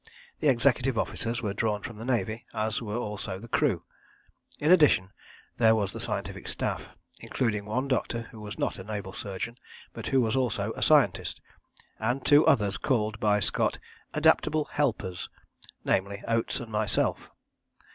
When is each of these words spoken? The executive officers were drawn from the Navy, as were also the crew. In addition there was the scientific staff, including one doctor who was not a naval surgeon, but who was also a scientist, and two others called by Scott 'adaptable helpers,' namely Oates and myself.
The 0.39 0.47
executive 0.47 0.97
officers 0.97 1.43
were 1.43 1.53
drawn 1.53 1.83
from 1.83 1.95
the 1.97 2.05
Navy, 2.05 2.43
as 2.55 2.81
were 2.81 2.97
also 2.97 3.37
the 3.37 3.47
crew. 3.47 3.83
In 4.59 4.71
addition 4.71 5.11
there 5.57 5.75
was 5.75 5.93
the 5.93 5.99
scientific 5.99 6.47
staff, 6.47 6.97
including 7.19 7.65
one 7.65 7.87
doctor 7.87 8.23
who 8.31 8.41
was 8.41 8.57
not 8.57 8.79
a 8.79 8.83
naval 8.83 9.13
surgeon, 9.13 9.57
but 9.93 10.07
who 10.07 10.19
was 10.19 10.35
also 10.35 10.73
a 10.73 10.81
scientist, 10.81 11.39
and 11.99 12.25
two 12.25 12.43
others 12.47 12.79
called 12.79 13.19
by 13.19 13.39
Scott 13.39 13.77
'adaptable 14.15 14.65
helpers,' 14.71 15.29
namely 15.85 16.23
Oates 16.27 16.59
and 16.59 16.71
myself. 16.71 17.29